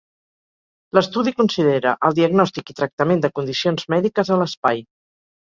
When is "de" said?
3.27-3.33